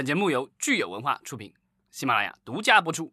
[0.00, 1.52] 本节目由聚友文化出品，
[1.90, 3.12] 喜马拉雅独家播出。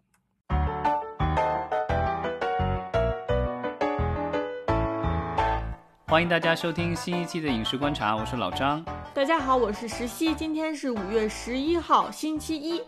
[6.06, 8.82] 欢迎大家收听新一期的《影视观察》，我是老张。
[9.14, 10.34] 大家好，我是石溪。
[10.34, 12.82] 今天是五月十一号，星期一。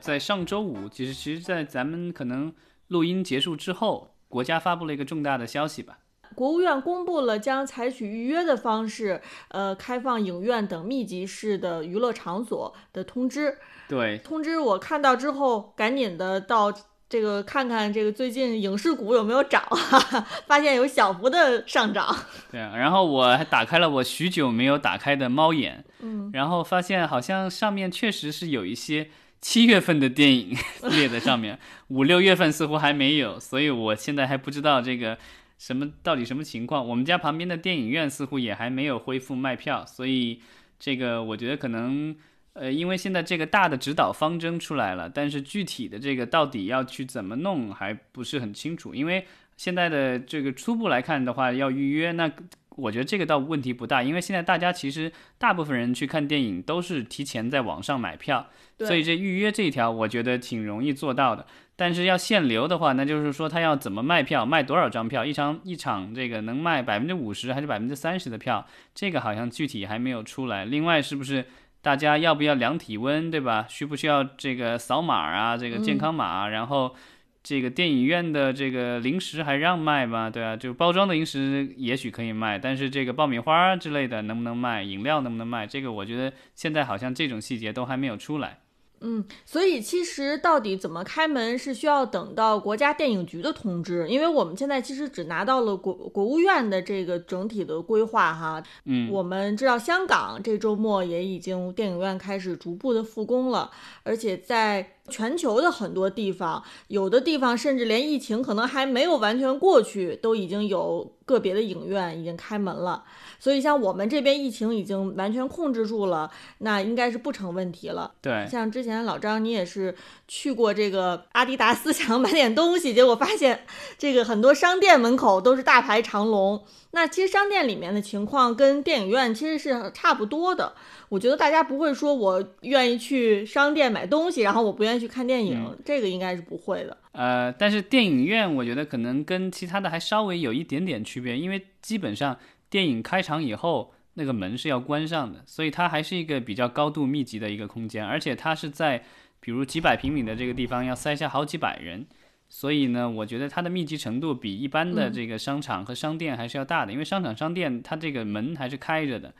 [0.00, 2.54] 在上周五，其实其实，在咱们可能
[2.88, 5.98] 录音结束之后，国家发布了一个重大的消息吧。
[6.34, 13.58] 国务院公布了将采取预约的方式，呃，开放影院等密集式的娱乐场所的通知。
[13.88, 16.72] 对，通知我看到之后，赶紧的到。
[17.12, 19.62] 这个看看这个最近影视股有没有涨，
[20.48, 22.08] 发现有小幅的上涨。
[22.50, 29.10] 对啊，然后我还打开了我许久没有打开的猫眼，嗯，然后发现好像上面确实是有一些
[29.42, 30.56] 七月份的电影
[30.88, 31.58] 列在上面，
[31.88, 35.18] 五六月份似乎还没有，所以我现在还不知道这个
[35.62, 36.86] 什么到底什么情况。
[36.88, 40.40] 我们家旁边的电影院似乎也还没有恢复卖票，所以
[40.78, 42.16] 这个我觉得可能。
[42.54, 48.94] 呃，因为现在这个大的指导方针出来了，但是具体的这个到底要去怎么弄还不是很清楚。
[48.94, 52.30] 因为现在的这个初步来看的话，要预约，那
[52.70, 61.46] 我觉得这个倒问题不大，因为现在大家其实大部分人去看电影都是提前在网上买票，所以这预约这一条我觉得挺容易做到的。
[61.76, 70.64] 但是要限流的话，那就是说他要怎么卖票，卖多少张票，一场一场这个能卖百分之五十还是百分之三十的票，这个好像具体还没有出来。
[70.64, 71.44] 另外是不是？
[71.82, 73.66] 大家要不要量体温，对吧？
[73.68, 75.56] 需不需要这个扫码啊？
[75.56, 76.94] 这个健康码，然后
[77.42, 80.30] 这个电影院的这个零食还让卖吗？
[80.30, 84.82] 对啊，就包装的零食也许可以卖，但是这个爆米花之类的能不能卖？
[84.82, 85.66] 饮料能不能卖？
[85.66, 88.60] 这个我觉得现在好像这种细节都还没有出来。
[89.04, 98.62] 嗯，所以其实到底怎么开门是需要等到国家电影局的通知，因为我们现在其实只拿到了国国务院的这个整体的规划哈。
[98.84, 103.68] 嗯，我们知道香港这周末也已经电影院开始逐步的复工了，
[104.04, 113.04] 而且在全球的很多地方，有的地方甚至连疫情可能还没有完全过去，都已经有个别的影院已经开门了。
[113.38, 118.12] 所以，像我们这边疫情已经完全控制住了，那应该是不成问题了。
[118.22, 119.94] 对，像之前老张，你也是
[120.28, 123.66] 去过这个阿迪达斯， 想买点东西，结果发现
[123.98, 126.62] 这个很多商店门口都是大排长龙。
[126.92, 130.74] 那其实商店里面的情况跟电影院其实是差不多的。
[131.08, 136.96] 我觉得大家不会说我愿意去商店买东西，然后我不愿意去看电影，这个应该是不会的。
[137.12, 142.38] 呃，但是电影院我觉得可能跟其他的还稍微有一点点区别，因为基本上。
[142.72, 149.04] 电影开场以后，那个门是要关上的，所以它还是一个比较高度密集的一个空间，而且它是在
[149.40, 152.06] 比如几百平米的这个地方要塞下好几百人，
[152.48, 159.34] 所以呢，我觉得它的密集程度比一般的这个商场和商店还是要大的，因为商场商店它这个门还是开着的。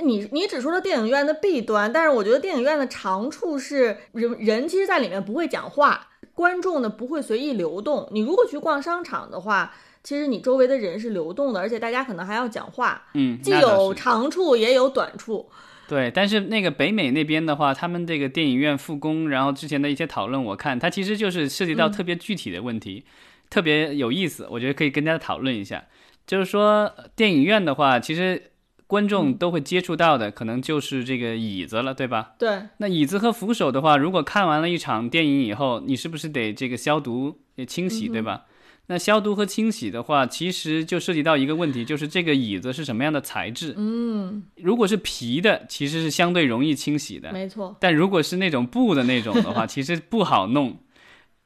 [0.00, 8.08] 你你只说了电影院的弊端，但是我觉得电影院的长处是人人其实在里面不会讲话，观众呢不会随意流动。
[8.12, 9.74] 你如果去逛商场的话。
[10.04, 15.48] 其实你周围的人是流动的，而且大家可能还要讲话，嗯，既有长处也有短处。
[15.86, 23.04] 对，但是那个北美那边的话，他们这个电影院复工，然后之前的一些讨论，我看它其实就是涉及到特别具体的问题，
[23.48, 25.84] 特别有意思，我觉得可以跟大家讨论一下。
[26.26, 28.50] 就是说，电影院的话，其实
[28.92, 32.32] 观众都会接触到的，可能就是这个椅子了，对吧？
[32.38, 32.64] 对。
[32.76, 38.44] 那椅子和扶手的话，如果看完了一场电影以后，你是不是得这个消毒、清洗，对吧？
[38.88, 43.72] 那消毒和清洗的话，其实就涉及到一个问题，就是这个椅子是什么样的材质。
[43.78, 47.32] 嗯，如果是皮的，其实是相对容易清洗的。
[47.32, 47.74] 没错。
[47.80, 50.76] 但如果是那种布的那种的话， 其实不好弄。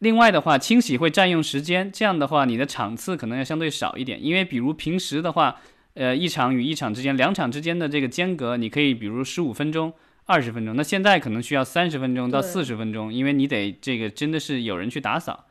[0.00, 4.18] 另外的话，清洗会占用时间，这样的话你的场次可能要相对少一点。
[4.20, 5.60] 因为比如平时的话，
[5.96, 9.90] 呃，一场与一场之间，两场之间的这个间隔，你可以比如十五分钟、
[10.26, 10.76] 二十分钟。
[10.76, 15.46] 那现在可能需要三十分钟到四十分钟，因为你得这个真的是有人去打扫。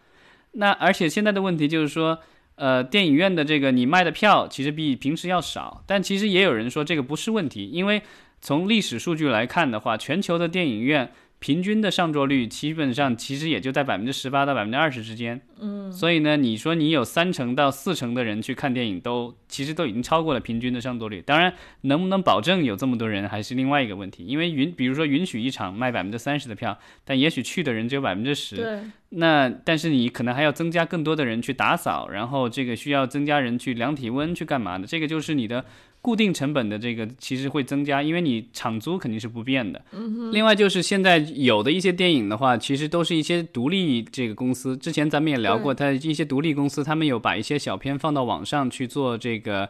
[0.52, 2.20] 那而且现在的问题就是说，
[2.58, 8.04] 呃，电影院的这个你卖的票其实比平时要少，但其实也有人说这个不是问题，因为
[8.40, 11.12] 从历史数据来看的话，全球的电影院。
[11.40, 21.22] 平均的上座率基本上其实也就在百分之十八到百分之二十之间，嗯，所以呢，你说你有三成到四成的人去看电影，都其实都已经超过了平均的上座率。
[21.22, 35.66] 当然，能不能保证有这么多人还是另外一个问题，因为允比如说允许一场卖百分之三十的票，但也许去的人只有百分之十，对，那但是你可能还要增加更多的人去打扫，然后这个需要增加人去量体温去干嘛的，这个就是你的。
[36.06, 39.84] 固定成本的这个其实会增加，因为你场租肯定是不变的。
[40.32, 44.78] 另外就是现在有的一些电影的话，其实都是一些独立这个公司。
[44.78, 49.68] 之前咱们也聊过，它一些独立公司，他们有把一些小片放到网上去做这个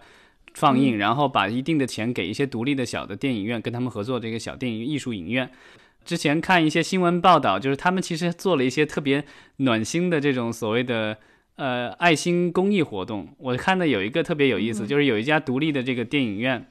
[0.55, 5.49] 放映，然后把一定的钱给一些独立的小的电影院，跟他们合作这个小电影艺术影院。
[6.03, 9.23] 之前看一些新闻报道，就是他们其实做了一些特别
[9.57, 11.17] 暖心的这种所谓的
[11.55, 13.27] 呃爱心公益活动。
[13.37, 16.67] 我看的有一个特别有意思，就是有一家独立的这个电影院。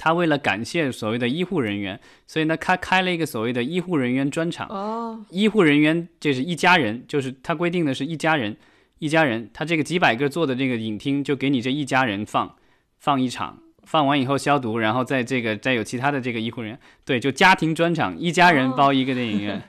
[0.00, 4.68] 他为了感谢所谓的医护人员，所以呢，他开了一个所谓的医护人员专场。
[4.68, 8.56] 哦，医护人员就是一家人，就是他规定的是一家人，
[9.00, 12.54] 一家人，他这个几百个座的这个影厅就给你这一家人放，
[12.96, 19.60] 放一场，放完以后消毒，然后在这个再有其他的这个医护人员，对，就家庭专场，一家人包一个电影院。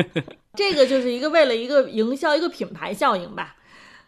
[0.56, 3.56] 这个就是一个为了一个营销，一个品牌效应吧。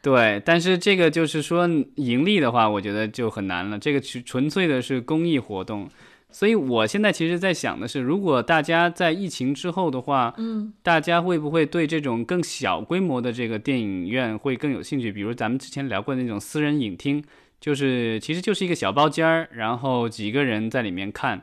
[0.01, 3.79] 对，但是这个就是说盈利的话，我觉得就很难了。
[3.79, 5.91] 这个纯纯粹的是公益活动，
[6.31, 15.11] 所以我现在其实在想的是，如果大家在疫情之后的话，嗯，大家会不会对这种更小规模的这个电影院会更有兴趣？
[15.11, 17.23] 比如咱们之前聊过那种私人影厅，
[17.61, 21.43] 就是其实就是一个小包间儿，然后几个人在里面看，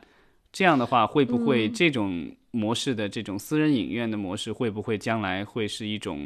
[0.54, 2.31] 这样的话会不会这种？
[2.56, 6.19] 模式的这种私人影院的模式会不会将来会是一种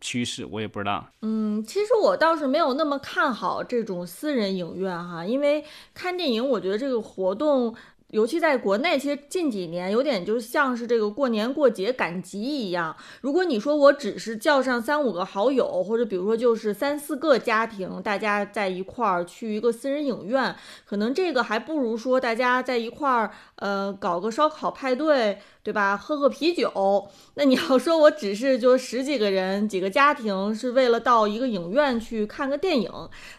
[0.00, 0.44] 趋势？
[0.44, 1.08] 我也不知道。
[1.22, 5.64] 嗯，其实我倒是没有那么看好这种私人影院哈，因为
[5.94, 7.74] 看电影，我觉得这个活动。
[8.12, 12.94] 尤其在国内，其实近几年有点就像是这个过年过节赶集一样。
[13.22, 20.54] 如果你说我只是叫上三五个好友，或者比如说就是三四个家庭，大家在一块儿去一个私人影院，
[20.84, 25.96] 可能这个还不如说大家在一块儿，呃，搞个烧烤派对，对吧？
[25.96, 27.08] 喝个啤酒。
[27.36, 32.90] 那你要说我只是就十几个人，几个家庭是为了到一个影院去看个电影，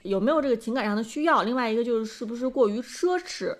[0.02, 1.44] 有没有这个情感上的需要？
[1.44, 3.56] 另外一个就是是不是过于奢侈？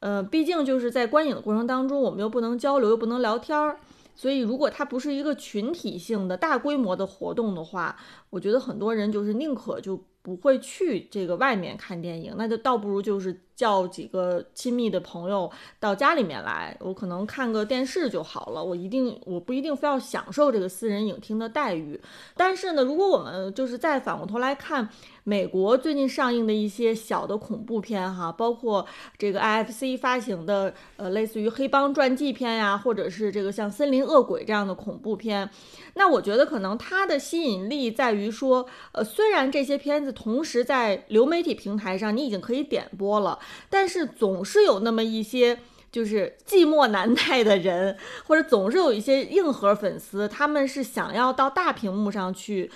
[0.00, 3.78] 呃，毕竟就是在观影的过程当中，我们又不能交流，又不能聊天儿，
[4.14, 7.96] 所以如果它不是一个群体性的大规模的活动的话，
[8.30, 15.50] 我觉得很多人就是宁可就不会去这个外面看电影，那就倒不如就是叫几个亲密的朋友
[15.80, 22.00] 到家里面来，我可能看个电视就好了，我一定我不一定非要享受这个私人影厅的待遇。
[22.36, 24.88] 但是呢，如果我们就是再反过头来看。
[25.24, 28.86] 美国最近上映的一些小的恐怖片，哈，包括
[29.18, 35.50] 这个 IFC 发行的，呃，类似于黑帮传记片呀，或者是这个像《森林恶鬼》这样的恐怖片，
[35.96, 45.58] 那我觉得可能它的吸引力在于说，呃，虽然这些片子同时在流媒体平台上你已经可以点播了，但是总是有那么一些
[45.90, 47.96] 就是寂寞难耐的人，
[48.26, 52.70] 或者总是有一些硬核粉丝，他们是想要到大屏幕上去。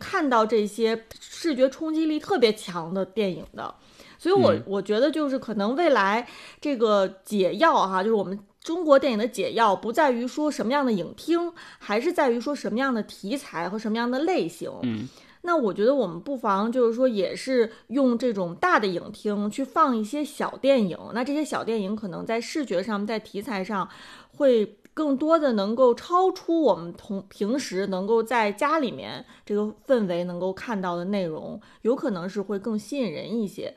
[0.00, 3.74] 看到这些视觉冲击力特别强的电影的，
[4.16, 6.24] 所以我我觉得就是可能未来
[6.60, 14.70] 这个解药哈，就是我们中国电影的解药不在于说什么样的影厅，还是在于说什么样的题材和什么样的类型。
[14.84, 15.08] 嗯，
[15.42, 23.88] 那我觉得我们不妨就是说也是用这种大的影厅去放一些小电影，那这些小电影可能在视觉上、在题材上
[24.36, 24.78] 会。
[24.98, 33.76] 更多的能够超出我们同平时能够在家里面这个氛围能够看到的内容，有可能是会更吸引人一些。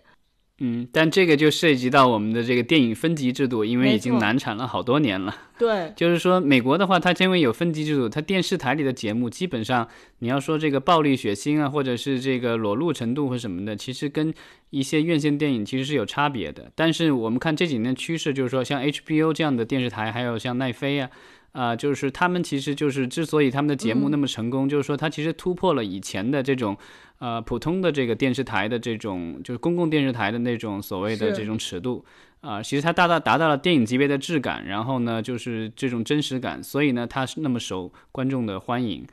[0.59, 5.35] 嗯，但这个就涉及到我们的这个电影分级制度，因为已经难产了好多年了。
[5.57, 9.87] 对， 就是说美国的话，它因为有分级制度，它电视台里的节目基本上，
[10.19, 14.31] 你要说这个暴力血腥啊，或者是这个裸露程度或什么的，其实跟
[14.69, 16.71] 一些院线电影其实是有差别的。
[16.75, 21.09] 但是我们看这几年趋势，就是说像 HBO 这样的电视台，还有像奈飞啊。
[21.51, 26.77] 啊，就是他们其实就是之所以他们的节目那么成功，就是说他其实突破了以前的这种，
[27.19, 32.05] 呃，普通的这个电视台的这种，就是公共电视台的那种所谓的这种尺度，
[32.39, 39.05] 啊，其实它大大达到了电影级别的质感，然后呢，就是这种真实感，所以呢，它是那么受观众的欢迎。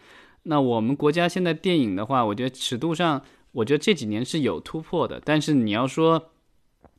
[0.45, 3.21] 那我们国家现在电影的话，我觉得尺度上，
[3.53, 6.31] 我觉得这几年是有突破的，但是你要说。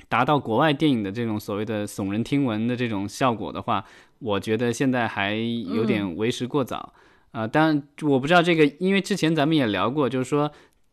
[0.08, 3.84] 达到国外电影的这种所谓的耸人听闻的这种效果的话，
[4.20, 6.94] 我觉得现在还有点为时过早
[7.32, 7.48] 啊。
[7.48, 10.52] 当然，我不知道这个，因为之前咱们也聊过，就是说，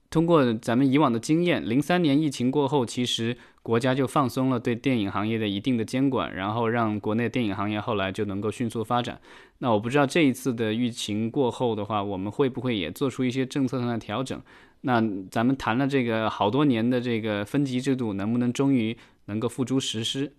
[0.09, 9.21] 通过咱们以往的经验，零三年疫情过后，其实国家就放松了对电影行业的一定的监管，然后让国内电影行业后来就能够迅速发展。
[9.59, 14.41] 那我不知道这一次的疫情过后的话，我们会不会也做出一些政策上的调整？
[14.83, 20.33] 那咱们谈了这个好多年的这个分级制度，能不能终于能够付诸实施？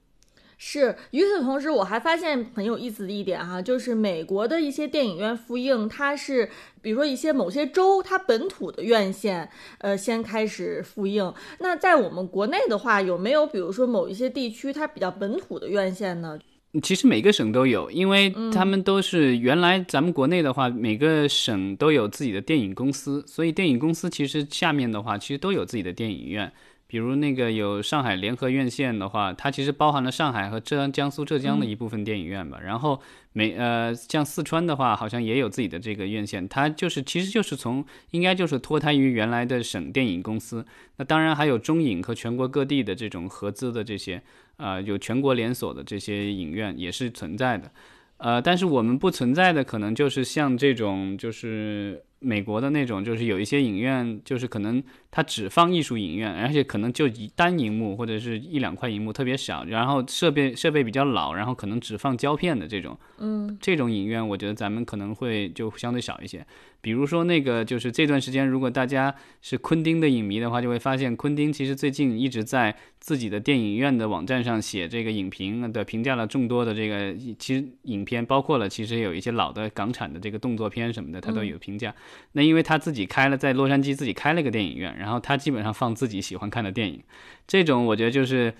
[0.57, 0.95] 是。
[1.11, 6.49] 与此同时，我还发现很有意思的一点哈，就是美国的一些电影院复映，它是
[6.81, 11.33] 比如说一些某些州它本土的院线，呃，先开始复映。
[11.59, 16.37] 那在我们国内的话，有没有比如说某一些地区它比较本土的院线呢？
[16.83, 26.51] 其实每个省都有，因为他们都是原来咱们国内的话，每个省都有自己的电影公司，所以电影公司其实下面的话，其实都有自己的电影院。
[26.87, 32.59] 比如那个有上海联合院线的话，它其实包含了上海和浙江苏、浙江的一部分电影院吧。
[32.63, 33.01] 然后
[33.33, 36.47] 每呃，像四川的话，好像也有自己的这个院线。
[36.47, 40.65] 它就是其实就是从应该就是脱胎于原来的省电影公司。
[40.95, 44.21] 那当然还有中影和全国各地的这种合资的这些
[44.55, 47.69] 啊，有全国连锁的这些影院也是存在的。
[48.17, 52.01] 呃，但是我们不存在的可能就是像这种就是。
[52.19, 66.45] 美国的那种就是有一些影院，就是可能它只放艺术影院，而且可能就一单荧幕或者是一两块荧幕特别小，然后设备设备比较老，然后可能只放胶片的这种，嗯，这种影院我觉得咱们可能会就相对少一些。
[66.87, 81.93] 比如说那个，就是这段时间，如果大家是昆汀的影迷的话，就会发现昆汀其实最近一直在自己的电影院的网站上写这个影评的，评价了众多的这个其实影片，包括了其实有一些老的港产的这个动作片什么的，他都有评价。
[82.31, 87.03] 那因为他自己开了在洛杉矶自己开了个电影院，然后他基本上放自己喜欢看的电影，
[87.45, 88.53] 这种我觉得就是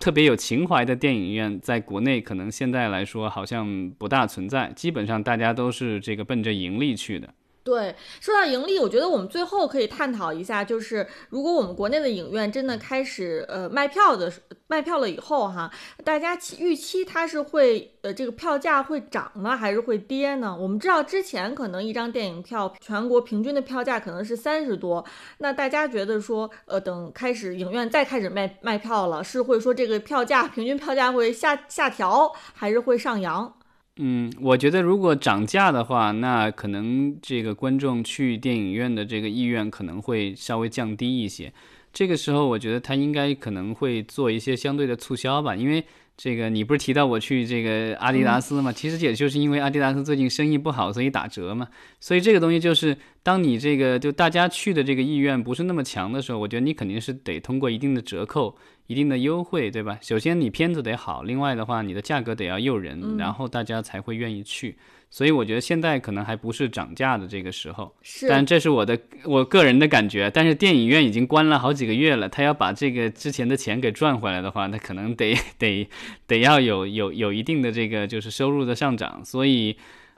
[0.00, 7.34] 特别有情怀的电影院，在国内可能现在来说好像不大存在，基本上大家都是这个奔着盈利去的。
[7.66, 14.32] 对，说到盈利，我觉得我们最后可以探讨一下，就是如果我们国内的影院真的开始呃卖票的
[14.68, 15.68] 卖票了以后哈，
[16.04, 20.56] 大家预期它是会呃这个票价会涨呢，还是会跌呢？
[20.56, 25.04] 我们知道之前可能一张电影票全国平均的票价可能是三十多，
[25.38, 33.52] 那大家觉得说呃等开始影院再开始卖卖票了，是会说这个票价平均票价会下下调，还是会上扬？
[33.98, 41.52] 嗯，我觉得如果涨价的话，那可能这个观众去电影院的这个意愿可能会稍微降低一些。
[41.92, 45.84] 这个时候，我觉得他应该可能会做一些相对的促销吧，因为。
[46.18, 48.72] 这个你不是提到我去这个阿迪达斯嘛？
[48.72, 51.68] 其实也就是因为阿迪达斯最近生意不好，所以打折嘛。
[52.00, 59.98] 所以这个东西就是，当你这个就大家去的这个意愿不是那么强的时候，我觉得你肯定是得通过一定的折扣、一定的优惠，对吧？
[60.00, 64.76] 首先你片子得好，另外的话你的价格得要诱人，然后大家才会愿意去。
[65.08, 70.28] 所以我觉得现在可能还不是涨价的这个时候，是，但这是我的我个人的感觉。
[70.28, 75.88] 但是电影院已经关了好几个月了，他要把这个之前的钱给赚回来的话，那可能得 得
[76.26, 79.24] 得要有有有一定的这个就是收入的上涨。
[79.24, 79.76] 所以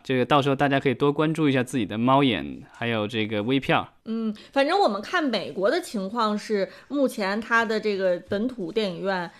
[0.08, 3.86] 这个到时候大家可以多关注一下自己的猫眼，还有这个微票。
[4.06, 9.30] 嗯，反正我们看美国的情况是，目前它的这个本土电影院。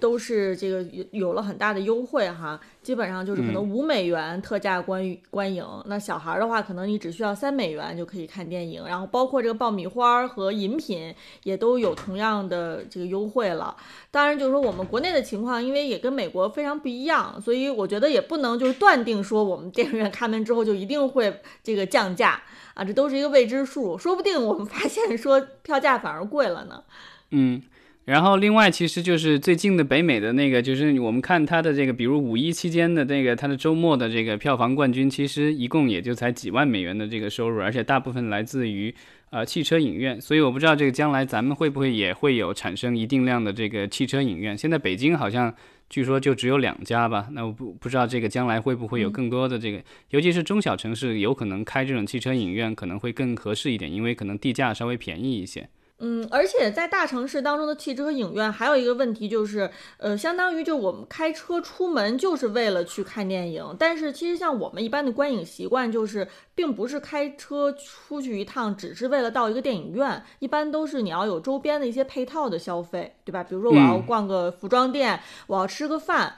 [0.00, 5.64] 都是这个有有了很大的优惠哈，基本上就是可能五美元特价观观影。
[5.86, 8.84] 那小孩的话，可能你只需要三美元就可以看电影。
[8.86, 13.76] 然后包括这个爆米花和饮品也都有同样的这个优惠了。
[14.10, 22.42] 当然，就是说我们国内的情况，因为也跟美国非常不一样，所以我觉得也不能就是断定说我们电影院开门之后就一定会这个降价
[22.74, 23.96] 啊，这都是一个未知数。
[23.96, 26.82] 说不定我们发现说票价反而贵了呢。
[27.30, 27.62] 嗯。
[28.04, 38.92] 然后，另外其实就是最近的北美的那个，就是我们看它的这个，比如五一期间的这个它的周末的这个票房冠军，其实一共也就才几万美元的这个收入，而且大部分来自于
[39.30, 40.20] 呃汽车影院。
[40.20, 44.58] 所以我不知道这个将来咱们会不会也会有产生一定量的这个汽车影院。
[44.58, 45.54] 现在北京好像
[45.88, 49.80] 据说就只有两家吧，那我不不知道这个将来会不会有更多的这个，
[50.10, 55.68] 尤其是中小城市有可能开这种汽车影院可能会更合适一点，因为可能地价稍微便宜一些。
[56.04, 73.44] 嗯，而且在大城市当中的汽车影院还有一个问题就是，呃，相当于就我们开车出门就是为了去看电影，但是其实像我们一般的观影习惯就是，并不是开车出去一趟只是为了到一个电影院，一般都是你要有周边的一些配套的消费，对吧？
[73.44, 76.34] 比如说我要逛个服装店，我要吃个饭。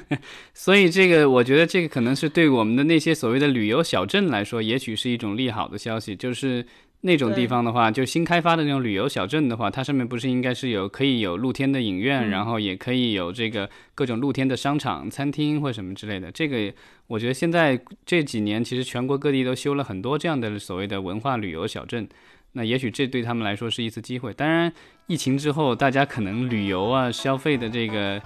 [0.54, 6.64] 所以这个我觉得这个可能是对我们的那些所谓的旅游小镇来说，也许是一种利好的消息，就是。
[7.04, 16.30] 那种地方的话，就新开发的那种旅游小镇的话，它上面不是应该是有可以有露天的影院，然后也可以有这个各种露天的商场、餐厅或什么之类的。
[16.30, 16.72] 这个
[17.08, 22.08] 我觉得现在这几年其实全国各地都修了很多这样的所谓的文化旅游小镇。
[22.52, 24.32] 那也许这对他们来说是一次机会。
[24.32, 24.70] 当然，
[25.06, 28.20] 疫情之后大家可能旅游啊、消费的这个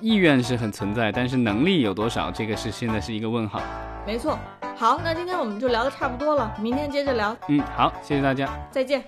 [0.00, 3.62] 意愿是很存在，但是能力有多少，这个是现在是一个问号。
[4.08, 4.38] 没错。
[4.74, 7.36] 好，那今天我们就聊的差不多了，明天接着聊。
[7.48, 9.04] 嗯，好，谢谢大家，再见。